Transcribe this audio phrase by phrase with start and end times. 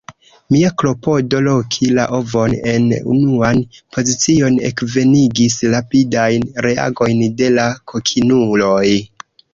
[0.53, 3.61] Mia klopodo loki la ovon en unuan
[3.97, 8.87] pozicion ekvenigis rapidajn reagojn de la kokinuloj.